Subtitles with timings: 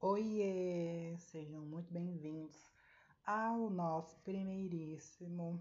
[0.00, 1.16] Oiê!
[1.18, 2.54] Sejam muito bem-vindos
[3.26, 5.60] ao nosso primeiríssimo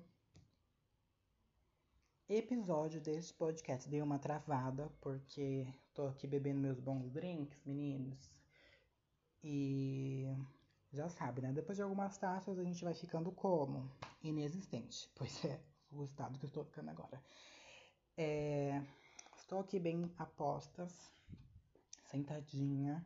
[2.30, 3.90] episódio deste podcast.
[3.90, 8.32] Dei uma travada porque tô aqui bebendo meus bons drinks, meninos.
[9.44, 10.28] E
[10.94, 11.52] já sabe, né?
[11.52, 13.92] Depois de algumas taças a gente vai ficando como?
[14.22, 15.10] Inexistente.
[15.18, 15.60] Pois é,
[15.92, 17.20] o estado que eu estou ficando agora.
[18.16, 18.84] É...
[19.36, 21.12] Estou aqui bem a postas,
[22.06, 23.04] sentadinha,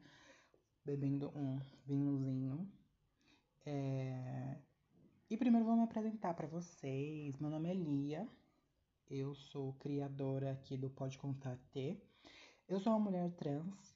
[0.83, 2.71] bebendo um vinhozinho.
[3.65, 4.57] É...
[5.29, 7.37] E primeiro vou me apresentar para vocês.
[7.37, 8.27] Meu nome é Lia.
[9.09, 12.01] Eu sou criadora aqui do Pode Contar T.
[12.67, 13.95] Eu sou uma mulher trans,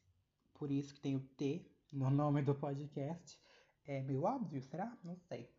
[0.53, 3.39] por isso que tem o T no nome do podcast.
[3.85, 4.97] É meio óbvio, será?
[5.03, 5.49] Não sei.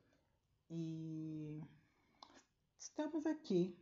[0.68, 1.62] E
[2.78, 3.78] estamos aqui,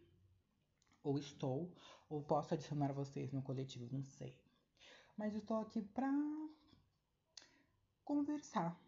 [1.02, 1.74] ou estou,
[2.08, 4.38] ou posso adicionar vocês no coletivo, não sei.
[5.16, 6.12] Mas estou aqui para
[8.04, 8.78] conversar.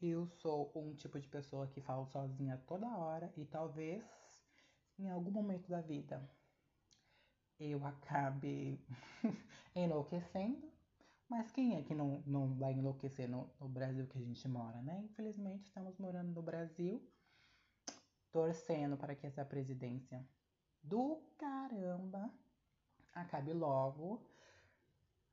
[0.00, 4.02] Eu sou um tipo de pessoa que falo sozinha toda hora e talvez
[4.98, 6.28] em algum momento da vida
[7.58, 8.80] eu acabe
[9.74, 10.70] enlouquecendo.
[11.28, 14.82] Mas quem é que não, não vai enlouquecer no, no Brasil que a gente mora,
[14.82, 15.00] né?
[15.04, 17.02] Infelizmente, estamos morando no Brasil,
[18.30, 20.26] torcendo para que essa presidência
[20.82, 22.30] do caramba
[23.14, 24.20] acabe logo.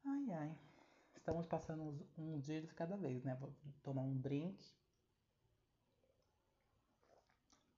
[0.06, 0.69] Ai, ai.
[1.30, 3.36] Estamos passando uns dias de cada vez, né?
[3.36, 4.68] Vou tomar um drink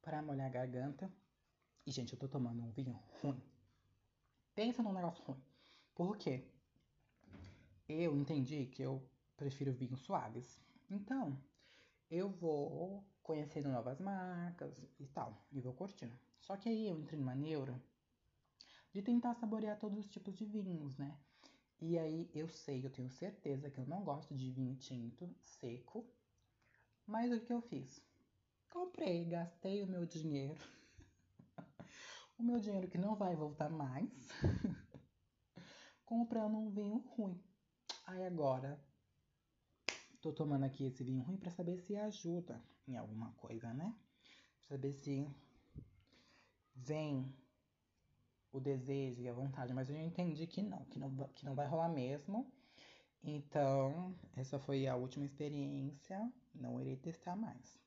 [0.01, 1.11] para molhar a garganta.
[1.85, 3.43] E, gente, eu tô tomando um vinho ruim.
[4.55, 5.43] Pensa num negócio ruim.
[5.93, 6.45] Por quê?
[7.89, 10.57] Eu entendi que eu prefiro vinhos suaves.
[10.89, 11.37] Então,
[12.09, 15.45] eu vou conhecendo novas marcas e tal.
[15.51, 16.17] E vou curtindo.
[16.39, 17.77] Só que aí eu entrei numa neura
[18.93, 21.19] de tentar saborear todos os tipos de vinhos, né?
[21.81, 26.07] E aí eu sei, eu tenho certeza que eu não gosto de vinho tinto, seco.
[27.07, 27.99] Mas o que eu fiz?
[28.69, 30.55] Comprei, gastei o meu dinheiro
[32.37, 34.29] o meu dinheiro que não vai voltar mais,
[36.05, 37.43] comprando um vinho ruim.
[38.05, 38.79] Aí agora,
[40.21, 43.95] tô tomando aqui esse vinho ruim para saber se ajuda em alguma coisa, né?
[44.59, 45.27] Pra saber se
[46.75, 47.35] vem
[48.51, 51.55] o desejo e a vontade, mas eu já entendi que não, que não, que não
[51.55, 52.51] vai rolar mesmo.
[53.23, 57.79] Então, essa foi a última experiência, não irei testar mais.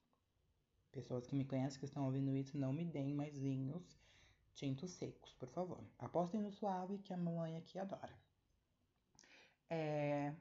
[0.92, 3.98] Pessoas que me conhecem que estão ouvindo isso, não me deem mais vinhos
[4.54, 5.80] tintos secos, por favor.
[5.98, 8.16] Apostem no suave que a mamãe aqui adora.
[9.69, 10.32] É...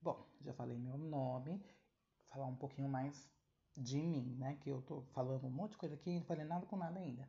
[0.00, 1.60] Bom, já falei meu nome.
[2.28, 3.28] Falar um pouquinho mais
[3.76, 4.56] de mim, né?
[4.60, 7.00] Que eu tô falando um monte de coisa aqui e não falei nada com nada
[7.00, 7.28] ainda.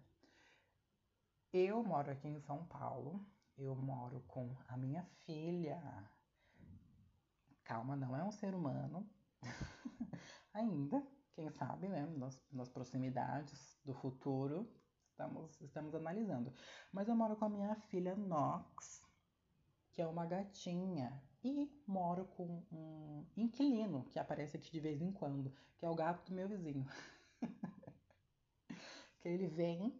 [1.51, 3.25] Eu moro aqui em São Paulo.
[3.57, 5.81] Eu moro com a minha filha.
[7.63, 9.09] Calma, não é um ser humano.
[10.53, 12.05] ainda, quem sabe, né?
[12.17, 14.69] Nas, nas proximidades do futuro,
[15.19, 16.53] Estamos, estamos analisando.
[16.93, 19.05] Mas eu moro com a minha filha Nox,
[19.91, 21.21] que é uma gatinha.
[21.43, 25.95] E moro com um inquilino que aparece aqui de vez em quando, que é o
[25.95, 26.85] gato do meu vizinho.
[29.19, 29.99] que ele vem,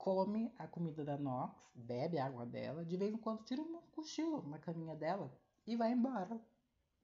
[0.00, 3.82] come a comida da Nox, bebe a água dela, de vez em quando tira um
[3.92, 5.30] cochilo na caminha dela
[5.66, 6.40] e vai embora.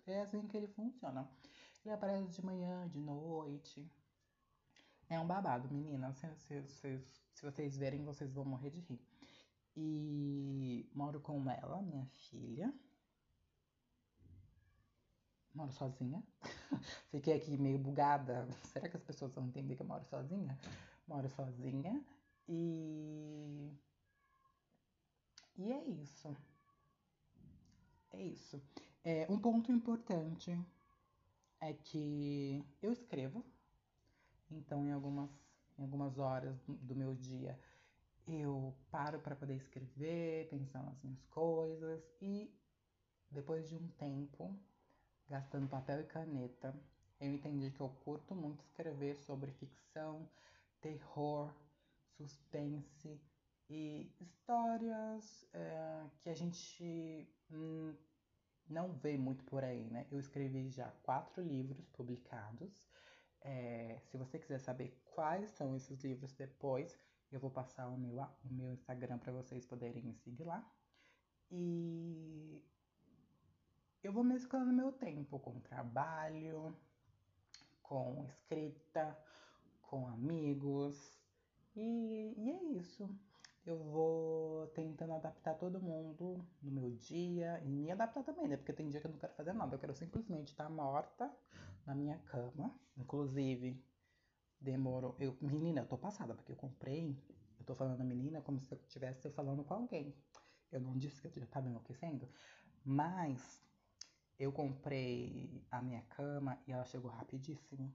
[0.07, 1.29] É assim que ele funciona.
[1.84, 3.87] Ele aparece de manhã, de noite.
[5.11, 6.12] É um babado, menina.
[6.15, 6.99] Se, se, se,
[7.34, 9.01] se vocês verem, vocês vão morrer de rir.
[9.77, 12.73] E moro com ela, minha filha.
[15.55, 16.23] Moro sozinha.
[17.11, 18.49] Fiquei aqui meio bugada.
[18.73, 20.59] Será que as pessoas vão entender que eu moro sozinha?
[21.07, 22.03] Moro sozinha.
[22.49, 23.71] E.
[25.57, 26.37] E é isso.
[28.12, 28.62] É isso.
[29.05, 30.59] É, um ponto importante
[31.61, 33.45] é que eu escrevo
[34.51, 35.31] então, em algumas,
[35.79, 37.59] em algumas horas do meu dia,
[38.27, 42.51] eu paro para poder escrever, pensar nas minhas coisas e
[43.31, 44.57] depois de um tempo
[45.28, 46.75] gastando papel e caneta,
[47.21, 50.28] eu entendi que eu curto muito escrever sobre ficção,
[50.81, 51.53] terror,
[52.16, 53.21] suspense
[53.68, 57.95] e histórias é, que a gente hum,
[58.68, 60.07] não vê muito por aí, né?
[60.10, 62.86] Eu escrevi já quatro livros publicados
[63.47, 66.98] é, se você quiser saber quais são esses livros depois,
[67.30, 70.69] eu vou passar o meu, o meu Instagram para vocês poderem me seguir lá.
[71.48, 72.60] E
[74.03, 76.77] eu vou mesclando meu tempo com trabalho,
[77.83, 79.16] com escrita,
[79.80, 81.16] com amigos.
[81.77, 83.09] E, e é isso.
[83.67, 88.57] eu vou tentando adaptar todo mundo no meu dia e me adaptar também, né?
[88.57, 91.31] Porque tem dia que eu não quero fazer nada, eu quero simplesmente estar morta
[91.84, 92.73] na minha cama.
[92.97, 93.83] Inclusive,
[94.61, 95.17] demorou.
[95.19, 97.19] Eu, menina, eu tô passada, porque eu comprei.
[97.59, 100.15] Eu tô falando menina como se eu estivesse falando com alguém.
[100.71, 102.29] Eu não disse que eu já tava enlouquecendo,
[102.84, 103.63] mas
[104.39, 107.93] eu comprei a minha cama e ela chegou rapidíssimo.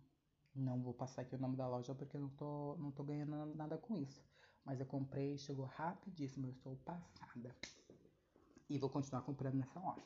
[0.54, 3.56] Não vou passar aqui o nome da loja porque eu não tô, não tô ganhando
[3.56, 4.24] nada com isso.
[4.66, 7.56] Mas eu comprei, chegou rapidíssimo, eu estou passada.
[8.70, 10.06] E vou continuar comprando nessa loja.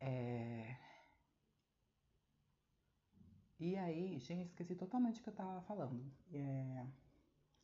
[0.00, 0.76] É...
[3.58, 6.12] E aí, gente, esqueci totalmente o que eu tava falando.
[6.32, 6.86] É...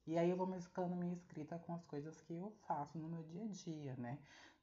[0.06, 3.22] E aí eu vou mesclando minha escrita com as coisas que eu faço no meu
[3.22, 4.18] dia a dia, né?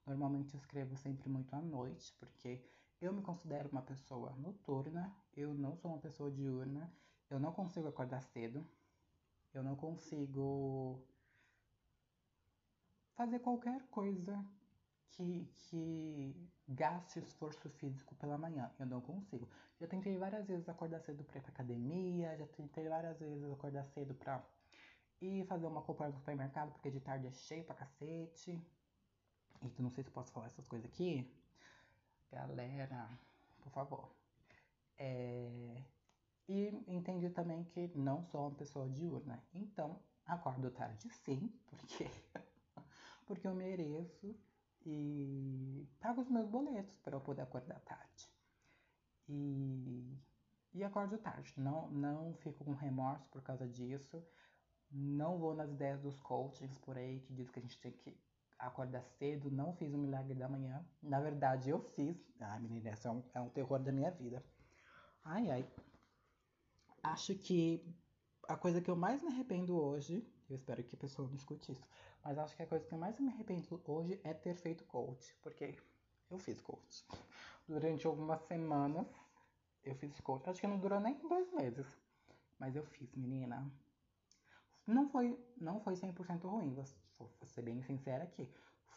[0.05, 2.61] Normalmente eu escrevo sempre muito à noite, porque
[2.99, 6.91] eu me considero uma pessoa noturna, eu não sou uma pessoa diurna,
[7.29, 8.67] eu não consigo acordar cedo,
[9.53, 11.03] eu não consigo
[13.15, 14.43] fazer qualquer coisa
[15.11, 18.71] que, que gaste esforço físico pela manhã.
[18.79, 19.49] Eu não consigo.
[19.79, 23.85] Já tentei várias vezes acordar cedo pra ir pra academia, já tentei várias vezes acordar
[23.85, 24.43] cedo pra
[25.21, 28.61] ir fazer uma compra no supermercado, porque de tarde é cheio pra cacete.
[29.61, 31.29] Então não sei se posso falar essas coisas aqui.
[32.31, 33.09] Galera,
[33.61, 34.09] por favor.
[34.97, 35.83] É...
[36.49, 39.39] E entendi também que não sou uma pessoa diurna.
[39.53, 42.09] Então, acordo tarde sim, porque
[43.27, 44.35] porque eu mereço
[44.83, 48.33] e pago os meus boletos para eu poder acordar tarde.
[49.27, 50.17] E,
[50.73, 51.53] e acordo tarde.
[51.55, 54.25] Não, não fico com remorso por causa disso.
[54.89, 58.19] Não vou nas ideias dos coachings por aí que diz que a gente tem que
[58.57, 59.51] acordar cedo.
[59.51, 60.83] Não fiz o milagre da manhã.
[61.03, 62.17] Na verdade, eu fiz.
[62.39, 64.43] Ai, menina, isso é um, é um terror da minha vida.
[65.23, 65.71] Ai, ai.
[67.03, 67.83] Acho que
[68.47, 71.71] a coisa que eu mais me arrependo hoje, eu espero que a pessoa não escute
[71.71, 71.87] isso,
[72.23, 75.35] mas acho que a coisa que eu mais me arrependo hoje é ter feito coach,
[75.41, 75.77] porque
[76.29, 77.05] eu fiz coach.
[77.67, 79.07] Durante algumas semanas
[79.83, 80.49] eu fiz coach.
[80.49, 81.85] Acho que não durou nem dois meses,
[82.57, 83.71] mas eu fiz, menina.
[84.85, 86.85] Não foi, não foi 100% ruim, vou,
[87.17, 88.49] vou ser bem sincera aqui.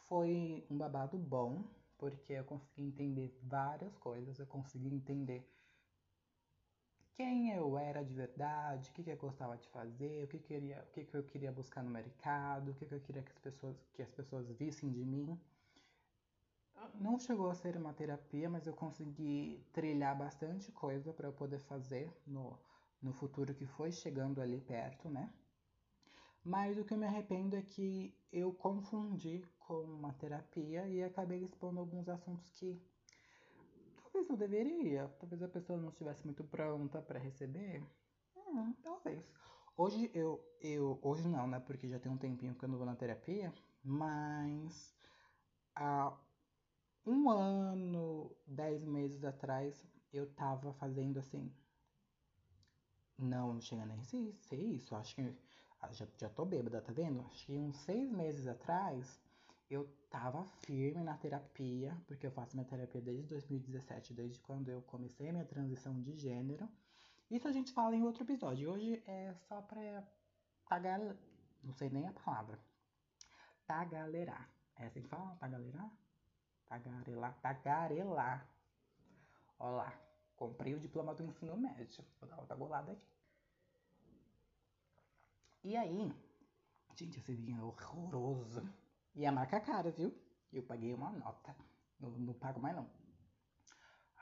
[0.09, 1.65] Foi um babado bom,
[1.99, 5.47] porque eu consegui entender várias coisas, eu consegui entender
[7.17, 10.83] quem eu era de verdade, o que, que eu gostava de fazer, o que, queria,
[10.83, 13.39] o que, que eu queria buscar no mercado, o que, que eu queria que as
[13.39, 15.39] pessoas, que as pessoas vissem de mim.
[16.95, 21.59] Não chegou a ser uma terapia, mas eu consegui trilhar bastante coisa para eu poder
[21.61, 22.59] fazer no,
[23.01, 25.33] no futuro que foi chegando ali perto, né?
[26.45, 31.45] Mas o que eu me arrependo é que eu confundi com uma terapia e acabei
[31.45, 32.81] expondo alguns assuntos que
[34.13, 35.09] talvez não deveria.
[35.19, 37.83] Talvez a pessoa não estivesse muito pronta para receber.
[38.37, 39.33] Hum, talvez.
[39.77, 40.99] Hoje eu, eu.
[41.03, 41.59] Hoje não, né?
[41.61, 43.53] Porque já tem um tempinho que eu não vou na terapia.
[43.83, 44.95] Mas
[45.75, 46.17] há
[47.07, 51.53] um ano, dez meses atrás, eu tava fazendo assim.
[53.19, 54.95] Não, não chega nem a ser, ser isso.
[54.95, 55.37] Acho que
[55.81, 57.23] ah, já, já tô bêbada, tá vendo?
[57.31, 59.21] Acho que uns seis meses atrás
[59.75, 64.83] eu tava firme na terapia, porque eu faço minha terapia desde 2017, desde quando eu
[64.83, 66.69] comecei a minha transição de gênero.
[67.31, 68.71] Isso a gente fala em outro episódio.
[68.71, 70.07] Hoje é só pra
[70.69, 71.01] tagar...
[71.63, 72.59] Não sei nem a palavra.
[73.67, 74.51] Tagalerar.
[74.77, 75.37] É assim que fala?
[75.37, 75.91] Tagalerar?
[76.69, 77.41] Tagarelar.
[77.41, 78.49] Tagarelar.
[79.59, 80.01] Olha lá.
[80.37, 82.05] Comprei o diploma do ensino médio.
[82.21, 83.07] Vou dar outra golada aqui.
[85.65, 86.13] E aí,
[86.95, 88.69] gente, esse vinho é horroroso.
[89.15, 90.15] E a marca é cara, viu?
[90.53, 91.55] Eu paguei uma nota.
[92.01, 92.89] Não, não pago mais não.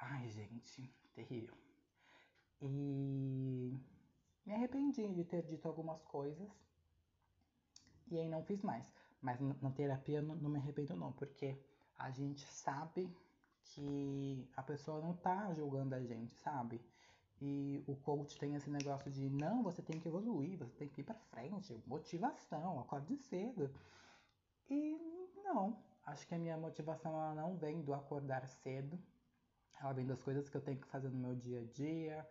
[0.01, 1.55] Ai, gente, terrível.
[2.61, 3.79] E
[4.45, 6.49] me arrependi de ter dito algumas coisas.
[8.11, 8.85] E aí não fiz mais.
[9.21, 11.57] Mas na terapia não, não me arrependo não, porque
[11.99, 13.15] a gente sabe
[13.63, 16.81] que a pessoa não tá julgando a gente, sabe?
[17.41, 21.01] E o coach tem esse negócio de não, você tem que evoluir, você tem que
[21.01, 23.71] ir para frente, motivação, acorde cedo.
[24.71, 24.97] E
[25.45, 28.99] não, acho que a minha motivação ela não vem do acordar cedo,
[29.81, 32.29] ela vem das coisas que eu tenho que fazer no meu dia a dia.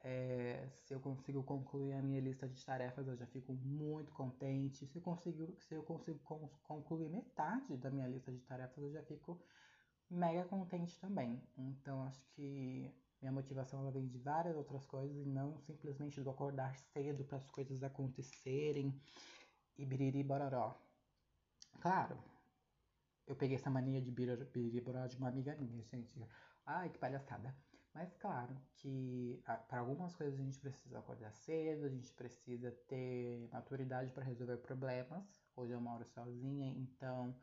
[0.00, 4.86] É, se eu consigo concluir a minha lista de tarefas, eu já fico muito contente.
[4.86, 6.18] Se eu consigo, se eu consigo
[6.62, 9.40] concluir metade da minha lista de tarefas, eu já fico
[10.10, 11.42] mega contente também.
[11.56, 16.30] Então acho que minha motivação ela vem de várias outras coisas e não simplesmente do
[16.30, 18.94] acordar cedo para as coisas acontecerem
[19.76, 20.87] e biriri bororó.
[21.80, 22.16] Claro,
[23.26, 26.18] eu peguei essa mania de biriri bororó de uma amiga minha, gente.
[26.66, 27.54] Ai, que palhaçada.
[27.94, 33.48] Mas claro que para algumas coisas a gente precisa acordar cedo, a gente precisa ter
[33.52, 35.40] maturidade para resolver problemas.
[35.56, 37.34] Hoje eu moro sozinha, então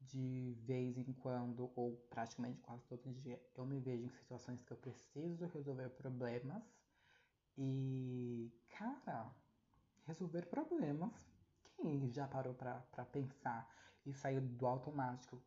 [0.00, 4.72] de vez em quando, ou praticamente quase todo dia, eu me vejo em situações que
[4.72, 6.62] eu preciso resolver problemas.
[7.58, 9.30] E, cara,
[10.06, 11.29] resolver problemas.
[11.80, 13.66] Quem já parou para pensar
[14.04, 15.42] e saiu do automático?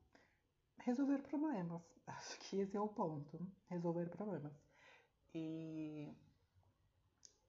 [0.79, 1.81] Resolver problemas.
[2.07, 3.39] Acho que esse é o ponto.
[3.67, 4.51] Resolver problemas.
[5.33, 6.11] E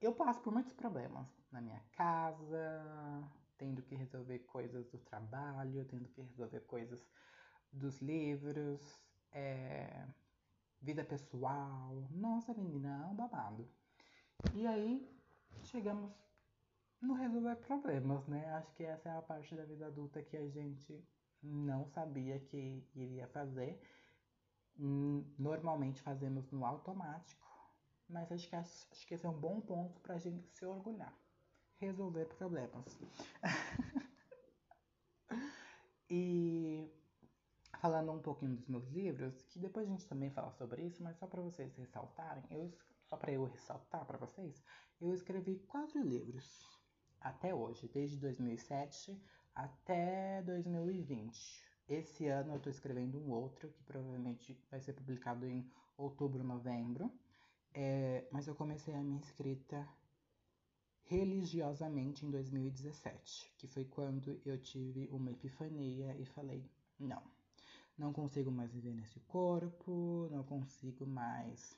[0.00, 3.26] eu passo por muitos problemas na minha casa,
[3.56, 7.06] tendo que resolver coisas do trabalho, tendo que resolver coisas
[7.72, 8.80] dos livros,
[9.32, 10.06] é,
[10.82, 12.06] vida pessoal.
[12.10, 13.66] Nossa, menina, é um babado.
[14.54, 15.10] E aí
[15.62, 16.23] chegamos
[17.04, 18.46] no resolver problemas, né?
[18.54, 21.06] Acho que essa é a parte da vida adulta que a gente
[21.42, 23.80] não sabia que iria fazer.
[24.76, 27.46] Normalmente fazemos no automático,
[28.08, 31.14] mas acho que, acho que esse é um bom ponto para a gente se orgulhar.
[31.78, 32.84] Resolver problemas.
[36.08, 36.90] e
[37.80, 41.18] falando um pouquinho dos meus livros, que depois a gente também fala sobre isso, mas
[41.18, 44.64] só para vocês ressaltarem, eu, só para eu ressaltar para vocês,
[45.00, 46.73] eu escrevi quatro livros
[47.24, 49.18] até hoje, desde 2007
[49.54, 51.64] até 2020.
[51.88, 55.66] Esse ano eu estou escrevendo um outro que provavelmente vai ser publicado em
[55.96, 57.10] outubro, novembro.
[57.72, 59.88] É, mas eu comecei a minha escrita
[61.04, 67.22] religiosamente em 2017, que foi quando eu tive uma epifania e falei: não,
[67.96, 71.76] não consigo mais viver nesse corpo, não consigo mais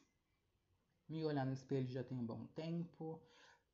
[1.09, 3.21] me olhar no espelho já tem um bom tempo.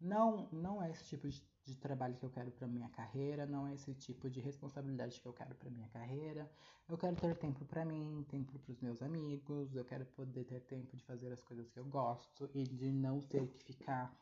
[0.00, 3.66] Não, não é esse tipo de de trabalho que eu quero para minha carreira, não
[3.66, 6.50] é esse tipo de responsabilidade que eu quero para minha carreira.
[6.88, 10.60] Eu quero ter tempo para mim, tempo para os meus amigos, eu quero poder ter
[10.62, 14.12] tempo de fazer as coisas que eu gosto e de não ter que ficar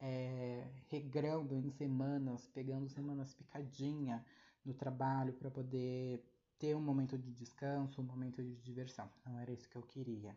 [0.00, 4.24] é, regrando em semanas, pegando semanas picadinha
[4.64, 6.24] no trabalho para poder
[6.58, 9.08] ter um momento de descanso, um momento de diversão.
[9.24, 10.36] Não era isso que eu queria.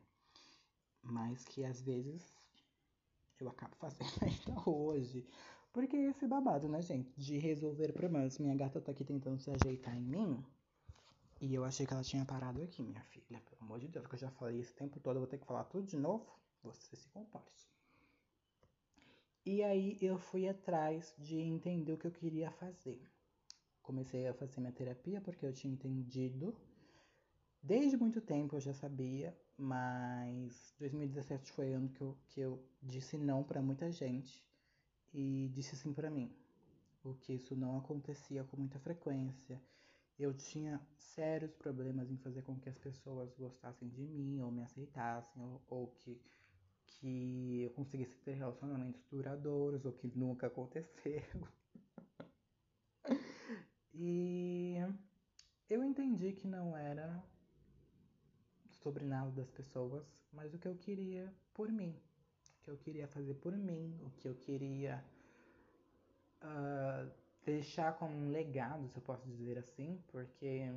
[1.02, 2.34] Mas que às vezes
[3.40, 5.26] eu acabo fazendo ainda hoje.
[5.74, 7.20] Porque esse babado, né, gente?
[7.20, 8.38] De resolver problemas.
[8.38, 10.46] Minha gata tá aqui tentando se ajeitar em mim.
[11.42, 13.42] E eu achei que ela tinha parado aqui, minha filha.
[13.42, 15.48] Pelo amor de Deus, que eu já falei esse tempo todo, eu vou ter que
[15.48, 16.32] falar tudo de novo.
[16.62, 17.68] Você se comporte.
[19.44, 23.02] E aí eu fui atrás de entender o que eu queria fazer.
[23.82, 26.56] Comecei a fazer minha terapia porque eu tinha entendido.
[27.64, 33.18] Desde muito tempo eu já sabia, mas 2017 foi ano que eu, que eu disse
[33.18, 34.46] não para muita gente
[35.14, 36.32] e disse sim para mim,
[37.04, 39.62] o que isso não acontecia com muita frequência.
[40.18, 44.64] Eu tinha sérios problemas em fazer com que as pessoas gostassem de mim ou me
[44.64, 46.20] aceitassem ou, ou que
[46.86, 51.24] que eu conseguisse ter relacionamentos duradouros, o que nunca aconteceu.
[53.94, 54.78] e
[55.70, 57.22] eu entendi que não era
[58.70, 62.00] sobre nada das pessoas, mas o que eu queria por mim
[62.64, 65.04] que eu queria fazer por mim, o que eu queria
[66.42, 67.12] uh,
[67.46, 70.72] deixar como um legado, se eu posso dizer assim, porque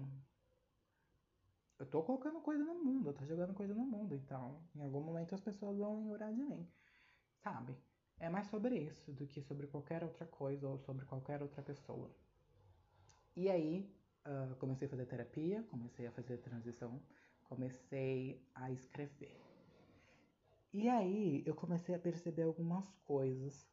[1.79, 5.01] eu tô colocando coisa no mundo, eu tô jogando coisa no mundo, então em algum
[5.01, 6.67] momento as pessoas vão lembrar de mim,
[7.43, 7.77] sabe?
[8.19, 12.11] É mais sobre isso do que sobre qualquer outra coisa ou sobre qualquer outra pessoa.
[13.37, 13.95] E aí,
[14.27, 17.01] uh, comecei a fazer terapia, comecei a fazer transição,
[17.45, 19.39] comecei a escrever.
[20.79, 23.67] E aí eu comecei a perceber algumas coisas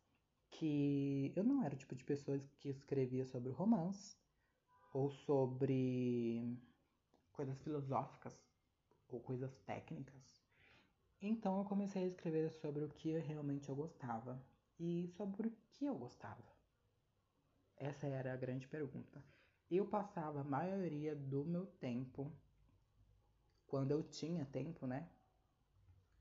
[0.50, 4.16] que eu não era o tipo de pessoa que escrevia sobre romance
[4.94, 6.58] ou sobre
[7.34, 8.34] coisas filosóficas
[9.10, 10.42] ou coisas técnicas.
[11.22, 14.42] Então eu comecei a escrever sobre o que realmente eu gostava
[14.80, 16.42] e sobre o que eu gostava.
[17.76, 19.22] Essa era a grande pergunta.
[19.70, 22.32] Eu passava a maioria do meu tempo,
[23.68, 25.13] quando eu tinha tempo, né?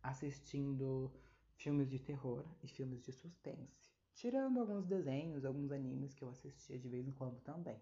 [0.03, 1.13] Assistindo
[1.57, 3.93] filmes de terror e filmes de suspense.
[4.15, 7.81] Tirando alguns desenhos, alguns animes que eu assistia de vez em quando também.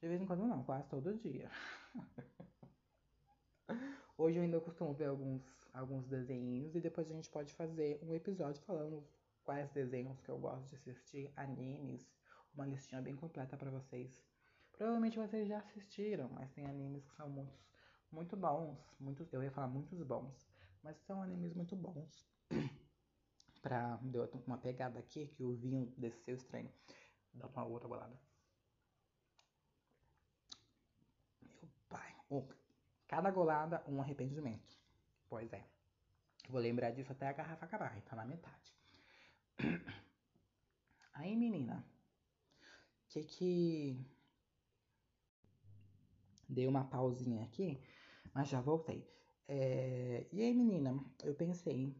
[0.00, 1.50] De vez em quando não, quase todo dia.
[4.16, 8.14] Hoje eu ainda costumo ver alguns, alguns desenhos e depois a gente pode fazer um
[8.14, 9.04] episódio falando
[9.44, 12.08] quais desenhos que eu gosto de assistir, animes,
[12.54, 14.22] uma listinha bem completa para vocês.
[14.72, 17.64] Provavelmente vocês já assistiram, mas tem animes que são muitos,
[18.10, 20.51] muito bons, muitos, eu ia falar muitos bons,
[20.82, 22.26] mas são animes muito bons.
[23.62, 23.96] pra.
[24.02, 26.70] Deu uma pegada aqui que o vinho desceu estranho.
[27.32, 28.18] Dá uma outra bolada.
[31.40, 32.14] Meu pai.
[32.28, 32.44] Oh,
[33.06, 34.76] cada golada, um arrependimento.
[35.28, 35.64] Pois é.
[36.48, 38.74] Vou lembrar disso até a garrafa acabar, tá na metade.
[41.14, 41.86] Aí, menina,
[43.08, 44.06] que que.
[46.48, 47.80] Dei uma pausinha aqui,
[48.34, 49.08] mas já voltei.
[49.54, 50.26] É...
[50.32, 50.90] E aí, menina,
[51.22, 51.94] eu pensei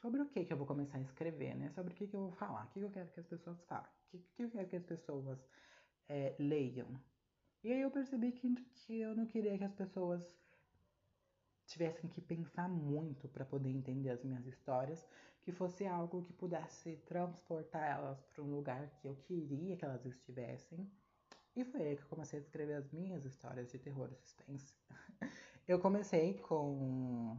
[0.00, 1.68] sobre o que que eu vou começar a escrever, né?
[1.72, 3.60] Sobre o que que eu vou falar, o que, que eu quero que as pessoas
[3.64, 5.38] falem, o que, que eu quero que as pessoas
[6.08, 6.88] é, leiam.
[7.64, 10.22] E aí eu percebi que, que eu não queria que as pessoas
[11.66, 15.04] tivessem que pensar muito para poder entender as minhas histórias,
[15.42, 20.06] que fosse algo que pudesse transportar elas para um lugar que eu queria que elas
[20.06, 20.88] estivessem.
[21.58, 24.72] E foi aí que eu comecei a escrever as minhas histórias de terror e suspense.
[25.66, 27.36] eu comecei com,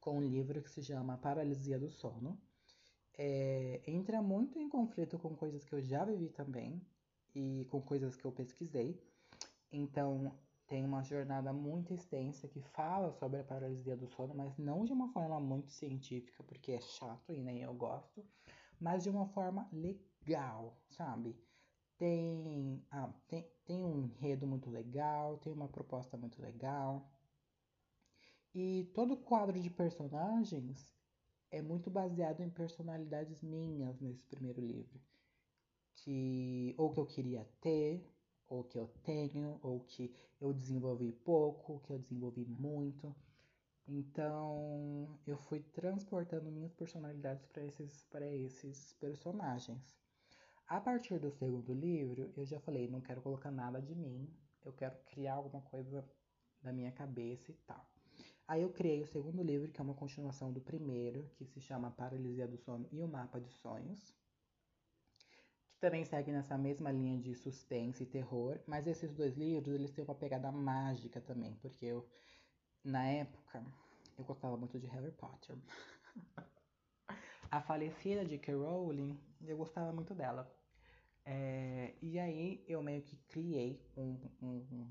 [0.00, 2.36] com um livro que se chama Paralisia do Sono.
[3.16, 6.84] É, entra muito em conflito com coisas que eu já vivi também
[7.32, 9.00] e com coisas que eu pesquisei.
[9.70, 10.36] Então,
[10.66, 14.92] tem uma jornada muito extensa que fala sobre a paralisia do sono, mas não de
[14.92, 18.26] uma forma muito científica, porque é chato e nem eu gosto,
[18.80, 21.40] mas de uma forma legal, sabe?
[22.02, 27.08] Tem, ah, tem, tem um enredo muito legal, tem uma proposta muito legal.
[28.52, 30.92] E todo o quadro de personagens
[31.48, 35.00] é muito baseado em personalidades minhas nesse primeiro livro.
[35.94, 38.04] Que ou que eu queria ter,
[38.48, 43.14] ou que eu tenho, ou que eu desenvolvi pouco, que eu desenvolvi muito.
[43.86, 50.01] Então, eu fui transportando minhas personalidades para esses, esses personagens.
[50.66, 54.28] A partir do segundo livro, eu já falei, não quero colocar nada de mim,
[54.64, 56.04] eu quero criar alguma coisa
[56.62, 57.86] da minha cabeça e tal.
[58.48, 61.90] Aí eu criei o segundo livro, que é uma continuação do primeiro, que se chama
[61.90, 64.14] Paralisia do Sono e o Mapa de Sonhos
[65.82, 70.04] também segue nessa mesma linha de suspense e terror, mas esses dois livros eles têm
[70.04, 72.08] uma pegada mágica também, porque eu
[72.84, 73.64] na época
[74.16, 75.56] eu gostava muito de Harry Potter.
[77.52, 78.54] a falecida J.K.
[78.54, 80.50] Rowling, eu gostava muito dela.
[81.22, 84.88] É, e aí eu meio que criei um, um,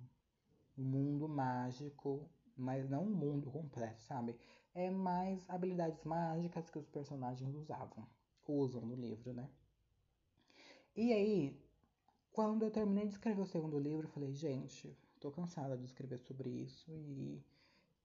[0.77, 4.38] um mundo mágico, mas não um mundo completo, sabe?
[4.75, 8.08] É mais habilidades mágicas que os personagens usavam,
[8.48, 9.50] usam no livro, né?
[10.95, 11.60] E aí,
[12.32, 16.19] quando eu terminei de escrever o segundo livro, eu falei, gente, tô cansada de escrever
[16.19, 17.43] sobre isso e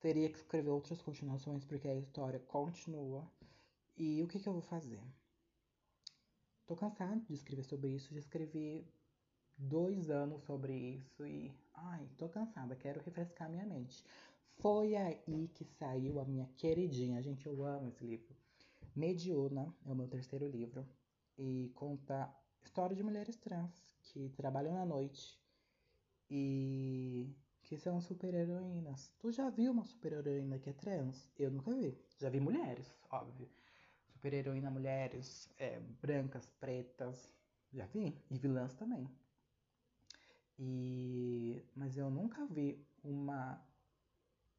[0.01, 3.31] teria que escrever outras continuações porque a história continua.
[3.97, 5.01] E o que, que eu vou fazer?
[6.67, 8.87] Tô cansada de escrever sobre isso, já escrevi
[9.57, 14.05] dois anos sobre isso e, ai, tô cansada, quero refrescar minha mente.
[14.59, 18.35] Foi aí que saiu a minha queridinha, gente, eu amo esse livro.
[18.95, 20.87] Mediuna é o meu terceiro livro
[21.39, 22.31] e conta
[22.63, 25.39] história de mulheres trans que trabalham na noite
[26.31, 29.13] e que são super-heroínas.
[29.19, 31.31] Tu já viu uma super-heroína que é trans?
[31.39, 31.97] Eu nunca vi.
[32.19, 33.49] Já vi mulheres, óbvio.
[34.27, 37.33] Super-heroína mulheres, é, brancas, pretas.
[37.73, 38.13] Já vi.
[38.29, 39.09] E vilãs também.
[40.59, 41.63] E...
[41.77, 43.65] Mas eu nunca vi uma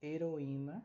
[0.01, 0.81] heroína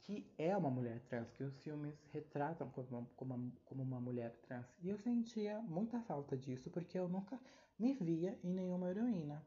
[0.00, 4.00] que é uma mulher trans, que os filmes retratam como uma, como uma, como uma
[4.00, 4.66] mulher trans.
[4.82, 7.38] E eu sentia muita falta disso, porque eu nunca
[7.78, 9.40] me via em nenhuma heroína.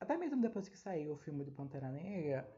[0.00, 2.52] Até mesmo depois que saiu o filme do Pantera Negra,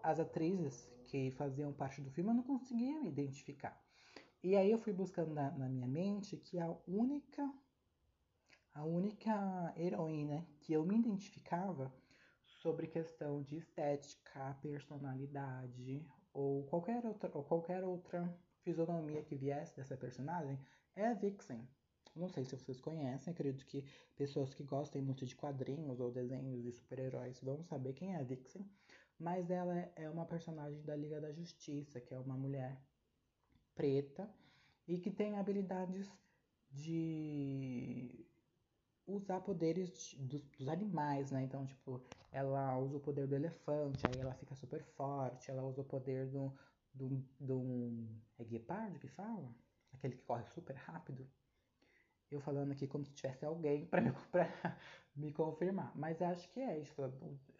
[0.00, 3.78] as atrizes que faziam parte do filme eu não conseguia me identificar.
[4.42, 7.52] E aí eu fui buscando na, na minha mente que a única
[8.72, 11.92] a única heroína que eu me identificava
[12.46, 19.98] sobre questão de estética, personalidade ou qualquer outra, ou qualquer outra fisionomia que viesse dessa
[19.98, 20.58] personagem
[20.96, 21.68] é a Vixen.
[22.16, 23.84] Não sei se vocês conhecem, acredito que
[24.16, 28.22] pessoas que gostem muito de quadrinhos ou desenhos de super-heróis vão saber quem é a
[28.22, 28.66] Vixen,
[29.18, 32.80] mas ela é uma personagem da Liga da Justiça, que é uma mulher
[33.74, 34.28] preta
[34.86, 36.10] e que tem habilidades
[36.70, 38.26] de
[39.06, 41.42] usar poderes dos, dos, animais, né?
[41.42, 45.82] Então, tipo, ela usa o poder do elefante, aí ela fica super forte, ela usa
[45.82, 46.52] o poder do,
[46.94, 49.54] do, do é guepardo que fala?
[49.92, 51.28] Aquele que corre super rápido.
[52.34, 54.10] Eu falando aqui como se tivesse alguém para me,
[55.16, 55.92] me confirmar.
[55.94, 56.94] Mas acho que é isso.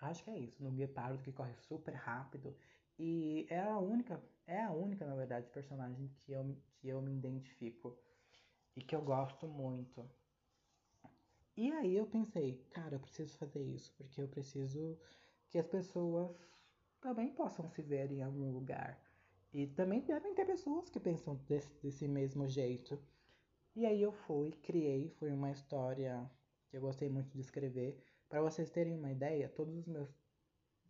[0.00, 0.62] Acho que é isso.
[0.62, 2.56] No guepardo que corre super rápido.
[2.98, 7.12] E é a única, é a única, na verdade, personagem que eu, que eu me
[7.12, 7.98] identifico.
[8.74, 10.08] E que eu gosto muito.
[11.56, 14.98] E aí eu pensei, cara, eu preciso fazer isso, porque eu preciso
[15.50, 16.34] que as pessoas
[17.00, 18.98] também possam se ver em algum lugar.
[19.52, 22.98] E também devem ter pessoas que pensam desse, desse mesmo jeito.
[23.74, 26.30] E aí eu fui, criei, foi uma história
[26.68, 27.98] que eu gostei muito de escrever.
[28.28, 30.10] Para vocês terem uma ideia, todos os meus,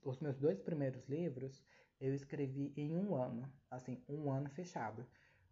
[0.03, 1.63] os meus dois primeiros livros,
[2.01, 5.07] eu escrevi em um ano, assim, um ano fechado.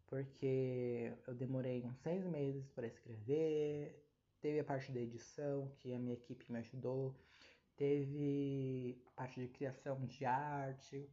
[0.09, 4.05] Porque eu demorei uns seis meses para escrever,
[4.41, 7.15] teve a parte da edição, que a minha equipe me ajudou,
[7.77, 11.09] teve a parte de criação de arte.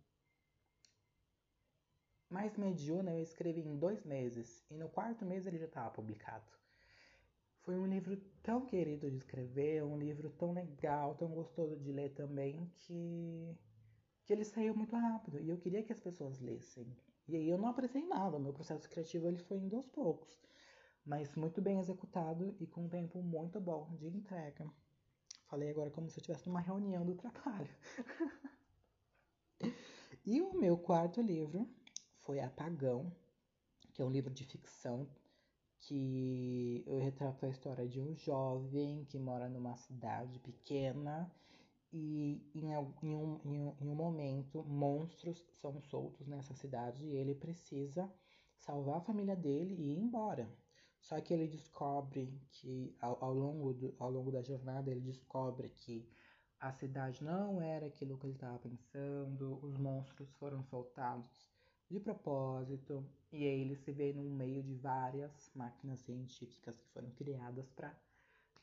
[2.30, 6.46] Mais Mediuna eu escrevi em dois meses, e no quarto mês ele já estava publicado.
[7.62, 12.14] Foi um livro tão querido de escrever, um livro tão legal, tão gostoso de ler
[12.14, 13.58] também, que
[14.28, 16.86] que ele saiu muito rápido e eu queria que as pessoas lessem.
[17.30, 20.38] E aí eu não apressei nada, o meu processo criativo ele foi indo aos poucos,
[21.06, 24.70] mas muito bem executado e com um tempo muito bom de entrega.
[25.46, 27.74] Falei agora como se eu estivesse numa reunião do trabalho.
[30.26, 31.70] e o meu quarto livro
[32.28, 33.10] foi Apagão,
[33.94, 35.08] que é um livro de ficção
[35.80, 41.32] que eu retrato a história de um jovem que mora numa cidade pequena
[41.94, 47.16] e em, em, um, em, um, em um momento monstros são soltos nessa cidade e
[47.16, 48.12] ele precisa
[48.58, 50.54] salvar a família dele e ir embora.
[51.00, 55.70] Só que ele descobre que ao, ao, longo, do, ao longo da jornada ele descobre
[55.70, 56.06] que
[56.60, 61.47] a cidade não era aquilo que ele estava pensando, os monstros foram soltados
[61.90, 67.70] de propósito, e ele se vê no meio de várias máquinas científicas que foram criadas
[67.72, 67.96] para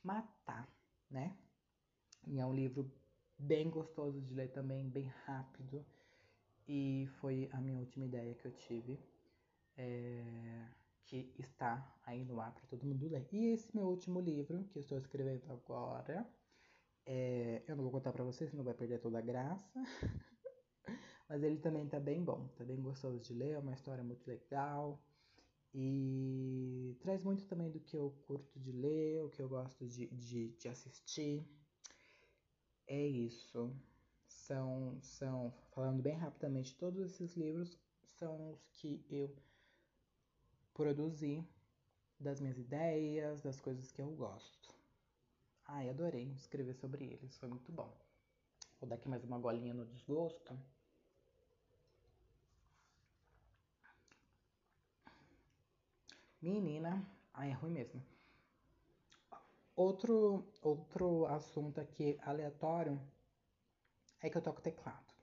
[0.03, 0.69] matar,
[1.11, 1.37] né?
[2.27, 2.91] E é um livro
[3.39, 5.85] bem gostoso de ler também, bem rápido.
[6.67, 8.99] E foi a minha última ideia que eu tive,
[9.77, 10.67] é,
[11.05, 13.29] que está aí no ar para todo mundo ler.
[13.33, 16.27] E esse meu último livro, que eu estou escrevendo agora,
[17.07, 19.83] é, eu não vou contar para vocês, senão vai perder toda a graça.
[21.29, 24.27] Mas ele também tá bem bom, tá bem gostoso de ler, é uma história muito
[24.27, 25.01] legal.
[25.75, 30.07] E traz muito também do que eu curto de ler, o que eu gosto de,
[30.09, 31.45] de, de assistir.
[32.87, 33.75] É isso.
[34.27, 37.79] São, são, falando bem rapidamente, todos esses livros
[38.19, 39.35] são os que eu
[40.73, 41.45] produzi
[42.21, 44.75] das minhas ideias, das coisas que eu gosto.
[45.67, 47.93] Ai, adorei escrever sobre eles, foi muito bom.
[48.81, 50.57] Vou dar aqui mais uma golinha no desgosto.
[56.45, 57.03] Menina,
[57.33, 58.03] ai, é ruim mesmo.
[59.75, 63.01] Outro, outro assunto aqui aleatório
[64.21, 65.15] é que eu toco teclado.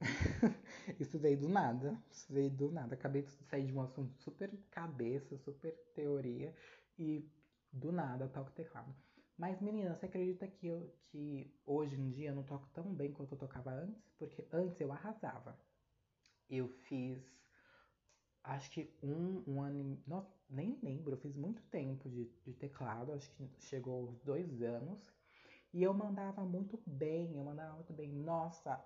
[1.20, 2.00] Veio do nada.
[2.30, 2.94] Veio do nada.
[2.94, 6.54] Acabei de sair de um assunto super cabeça, super teoria.
[6.96, 7.28] E
[7.72, 8.94] do nada toco teclado.
[9.36, 13.12] Mas, menina, você acredita que, eu, que hoje em dia eu não toco tão bem
[13.12, 14.12] quanto eu tocava antes?
[14.16, 15.58] Porque antes eu arrasava.
[16.48, 17.41] Eu fiz
[18.44, 20.02] acho que um, um ano.
[20.06, 24.62] Não, nem lembro, eu fiz muito tempo de, de teclado, acho que chegou aos dois
[24.62, 25.12] anos.
[25.72, 28.10] E eu mandava muito bem, eu mandava muito bem.
[28.12, 28.82] Nossa,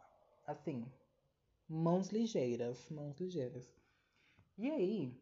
[0.47, 0.87] assim,
[1.69, 3.69] mãos ligeiras, mãos ligeiras.
[4.57, 5.21] E aí,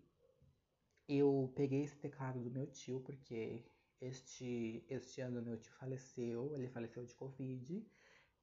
[1.08, 3.64] eu peguei esse teclado do meu tio, porque
[4.00, 7.86] este, este ano meu tio faleceu, ele faleceu de Covid.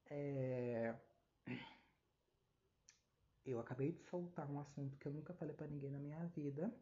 [0.08, 0.96] É
[3.46, 6.74] eu acabei de soltar um assunto que eu nunca falei para ninguém na minha vida.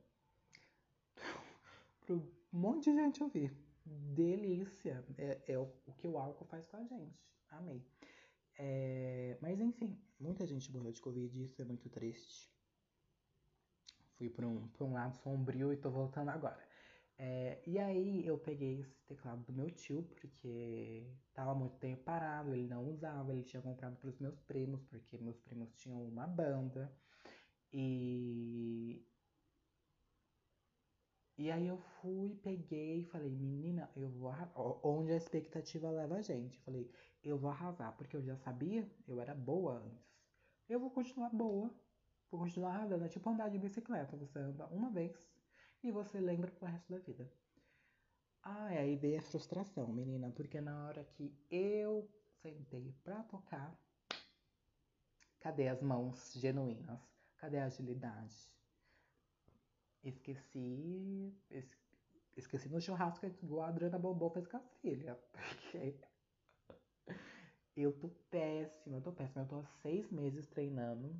[2.05, 2.17] Pro
[2.51, 3.55] um monte de gente ouvir.
[3.85, 5.05] Delícia.
[5.17, 7.23] É, é o, o, que o álcool faz com a gente.
[7.49, 7.83] Amei.
[8.57, 12.51] É, mas enfim, muita gente morreu de Covid isso é muito triste.
[14.17, 16.68] Fui para um, pra um lado sombrio e tô voltando agora.
[17.19, 22.53] É, e aí eu peguei esse teclado do meu tio, porque tava muito tempo parado,
[22.55, 26.25] ele não usava, ele tinha comprado para os meus primos, porque meus primos tinham uma
[26.27, 26.97] banda.
[27.73, 29.05] E
[31.37, 34.53] e aí eu fui, peguei e falei, menina, eu vou arrasar.
[34.85, 36.57] Onde a expectativa leva a gente.
[36.57, 36.91] Eu falei,
[37.23, 40.13] eu vou arrasar, porque eu já sabia, eu era boa antes.
[40.69, 41.73] Eu vou continuar boa,
[42.31, 43.05] vou continuar arrasando.
[43.05, 45.28] É tipo andar de bicicleta, você anda uma vez,
[45.83, 47.31] e você lembra pro resto da vida.
[48.41, 52.09] Ah, aí veio a frustração, menina, porque na hora que eu
[52.41, 53.77] sentei pra tocar,
[55.39, 56.99] cadê as mãos genuínas?
[57.37, 58.35] Cadê a agilidade?
[60.03, 61.33] Esqueci.
[61.49, 61.77] Es,
[62.35, 65.19] esqueci no churrasco igual a Adriana Bombom fez com a filha.
[67.05, 69.43] Porque eu tô péssima, eu tô péssima.
[69.43, 71.15] Eu tô há seis meses treinando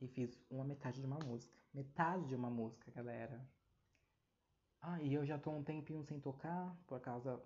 [0.00, 1.56] e fiz uma metade de uma música.
[1.72, 3.46] Metade de uma música, galera.
[4.88, 7.42] Ah, e eu já tô um tempinho sem tocar por causa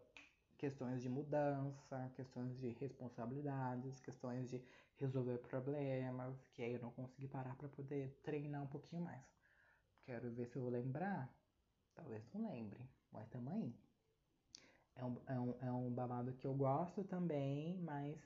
[0.59, 4.63] questões de mudança, questões de responsabilidades, questões de
[4.99, 9.25] resolver problemas, que aí eu não consegui parar para poder treinar um pouquinho mais.
[10.05, 11.35] Quero ver se eu vou lembrar.
[11.95, 13.75] Talvez não lembre, mas tamo aí.
[14.95, 18.21] É um, é, um, é um babado que eu gosto também, mas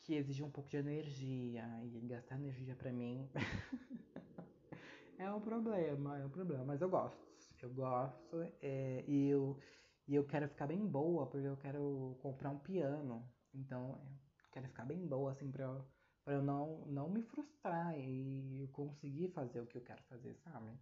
[0.00, 3.26] que exige um pouco de energia e gastar energia para mim
[5.18, 7.33] é um problema, é um problema, mas eu gosto,
[7.64, 9.58] eu gosto é, e eu
[10.06, 13.98] e eu quero ficar bem boa porque eu quero comprar um piano, então
[14.44, 15.82] eu quero ficar bem boa assim para
[16.24, 20.78] para eu não não me frustrar e conseguir fazer o que eu quero fazer, sabe?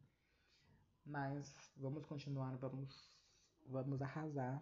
[1.05, 3.13] Mas vamos continuar, vamos
[3.67, 4.61] vamos arrasar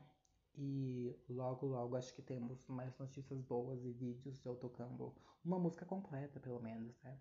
[0.54, 5.58] e logo, logo acho que temos mais notícias boas e vídeos de eu tocando uma
[5.58, 7.18] música completa, pelo menos, né?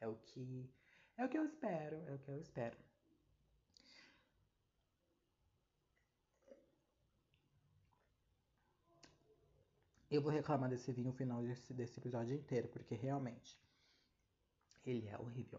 [0.00, 0.68] É o que
[1.16, 2.76] é o que eu espero, é o que eu espero.
[10.12, 13.58] Eu vou reclamar desse vinho final desse, desse episódio inteiro, porque realmente
[14.84, 15.58] ele é horrível.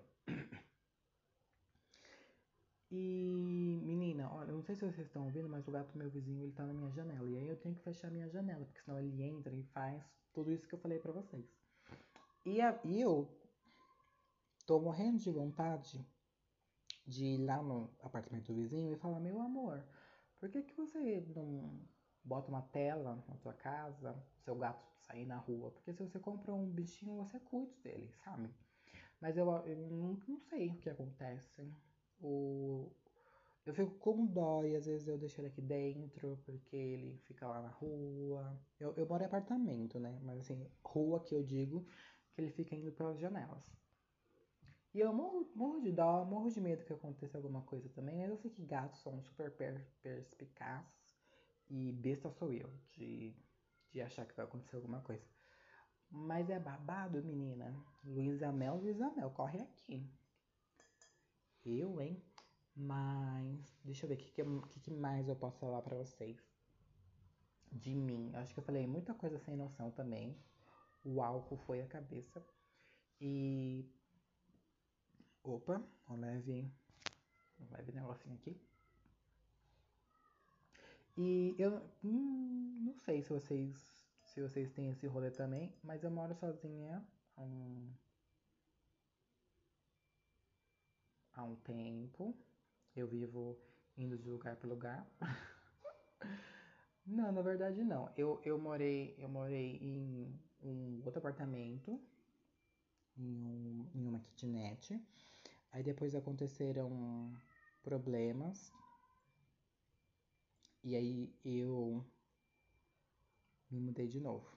[2.91, 6.43] E, menina, olha, eu não sei se vocês estão ouvindo, mas o gato meu vizinho,
[6.43, 7.27] ele tá na minha janela.
[7.27, 10.03] E aí eu tenho que fechar a minha janela, porque senão ele entra e faz
[10.31, 11.43] tudo isso que eu falei pra vocês.
[12.45, 13.27] E, a, e eu
[14.67, 16.05] tô morrendo de vontade
[17.07, 19.83] de ir lá no apartamento do vizinho e falar, meu amor,
[20.39, 21.81] por que que você não
[22.23, 25.71] bota uma tela na sua casa, seu gato sair na rua?
[25.71, 28.49] Porque se você compra um bichinho, você cuida dele, sabe?
[29.19, 31.62] Mas eu, eu não, não sei o que acontece
[32.21, 32.91] o...
[33.65, 37.47] Eu fico com dó e às vezes eu deixo ele aqui dentro porque ele fica
[37.47, 38.59] lá na rua.
[38.79, 40.19] Eu, eu moro em apartamento, né?
[40.23, 41.86] Mas assim, rua que eu digo
[42.33, 43.73] que ele fica indo pelas janelas.
[44.93, 48.29] E eu morro, morro de dó, morro de medo que aconteça alguma coisa também, mas
[48.29, 51.02] eu sei que gatos são super per perspicazes
[51.69, 53.36] e besta sou eu de,
[53.91, 55.23] de achar que vai acontecer alguma coisa.
[56.10, 57.73] Mas é babado, menina.
[58.04, 60.08] Luísa Mel, Luísa Mel, corre aqui.
[61.65, 62.21] Eu, hein?
[62.76, 66.38] Mas, deixa eu ver o que, que, que mais eu posso falar pra vocês.
[67.71, 68.32] De mim.
[68.36, 70.38] Acho que eu falei muita coisa sem noção também.
[71.04, 72.45] O álcool foi a cabeça.
[73.19, 73.89] E.
[75.43, 76.71] Opa, um leve.
[77.60, 78.62] Um leve negocinho aqui.
[81.17, 86.10] E eu hum, não sei se vocês se vocês têm esse rolê também, mas eu
[86.10, 87.93] moro sozinha há um,
[91.34, 92.36] há um tempo.
[92.95, 93.58] Eu vivo
[93.97, 95.08] indo de lugar para lugar.
[97.06, 98.12] não, na verdade não.
[98.17, 101.99] Eu, eu morei eu morei em um outro apartamento,
[103.17, 104.99] em, um, em uma kitnet.
[105.71, 107.32] Aí depois aconteceram
[107.84, 108.73] problemas.
[110.83, 112.05] E aí eu
[113.71, 114.47] me mudei de novo.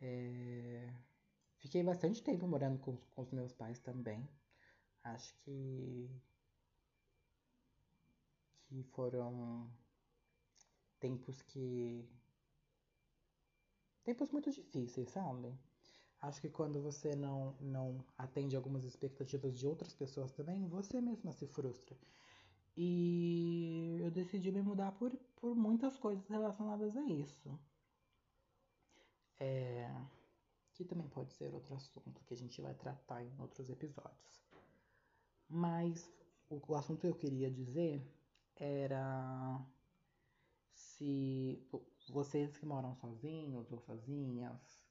[0.00, 0.92] É...
[1.58, 4.28] Fiquei bastante tempo morando com, com os meus pais também.
[5.02, 6.08] Acho que
[8.68, 9.68] que foram
[11.00, 12.06] tempos que
[14.04, 15.52] tempos muito difíceis, sabe?
[16.20, 21.32] Acho que quando você não não atende algumas expectativas de outras pessoas também, você mesma
[21.32, 21.96] se frustra.
[22.80, 27.58] E eu decidi me mudar por, por muitas coisas relacionadas a isso.
[29.40, 29.92] É,
[30.74, 34.46] que também pode ser outro assunto que a gente vai tratar em outros episódios.
[35.48, 36.08] Mas
[36.48, 38.00] o, o assunto que eu queria dizer
[38.54, 39.60] era
[40.72, 41.60] se
[42.08, 44.86] vocês que moram sozinhos ou sozinhas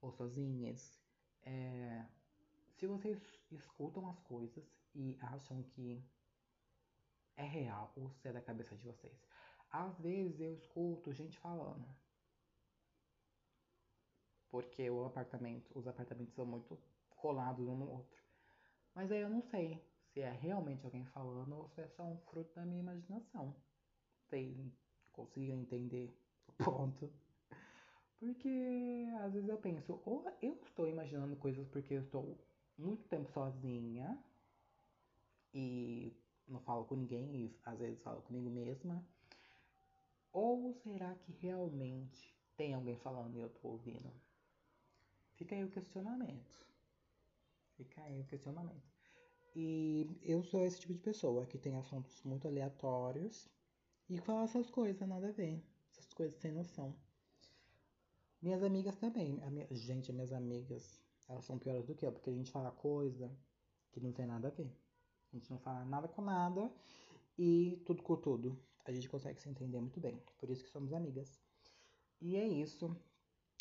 [0.00, 1.00] ou sozinhas,
[1.42, 2.06] é,
[2.76, 3.20] se vocês
[3.50, 6.00] escutam as coisas e acham que
[7.36, 9.16] é real ou se é da cabeça de vocês.
[9.70, 11.86] Às vezes eu escuto gente falando.
[14.50, 16.78] Porque o apartamento, os apartamentos são muito
[17.10, 18.22] colados um no outro.
[18.94, 22.18] Mas aí eu não sei se é realmente alguém falando ou se é só um
[22.18, 23.56] fruto da minha imaginação.
[24.20, 24.56] Vocês
[25.10, 26.16] conseguiram entender
[26.46, 27.12] o ponto?
[28.20, 32.38] Porque às vezes eu penso, ou eu estou imaginando coisas porque eu estou
[32.78, 34.18] muito tempo sozinha
[35.52, 36.16] e
[36.48, 39.04] não falo com ninguém e às vezes falo comigo mesma.
[40.32, 44.10] Ou será que realmente tem alguém falando e eu estou ouvindo?
[45.34, 46.66] Fica aí o questionamento.
[47.76, 48.94] Fica aí o questionamento.
[49.54, 53.48] E eu sou esse tipo de pessoa que tem assuntos muito aleatórios
[54.08, 55.62] e fala essas coisas, nada a ver.
[55.92, 56.94] Essas coisas sem noção.
[58.42, 59.40] Minhas amigas também.
[59.50, 59.66] Minha...
[59.70, 63.30] Gente, minhas amigas, elas são piores do que eu, porque a gente fala coisa
[63.92, 64.70] que não tem nada a ver.
[65.34, 66.70] A gente não fala nada com nada
[67.36, 68.56] e tudo com tudo.
[68.84, 70.16] A gente consegue se entender muito bem.
[70.38, 71.40] Por isso que somos amigas.
[72.20, 72.96] E é isso.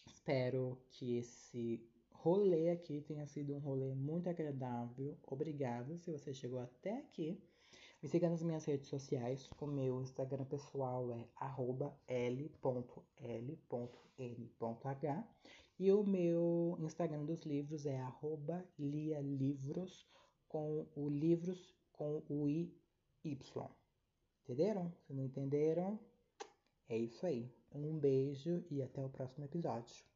[0.05, 5.17] Espero que esse rolê aqui tenha sido um rolê muito agradável.
[5.25, 7.41] Obrigada se você chegou até aqui.
[8.03, 9.49] Me siga nas minhas redes sociais.
[9.59, 11.27] O meu Instagram pessoal é
[12.07, 12.83] l.l.n.h.
[15.79, 17.99] E o meu Instagram dos livros é
[18.77, 20.05] lialivros,
[20.53, 22.71] com o livros com o I
[23.23, 23.67] Y.
[24.43, 24.93] Entenderam?
[25.07, 25.99] Se não entenderam,
[26.87, 27.51] é isso aí.
[27.73, 30.12] Um beijo e até o próximo episódio.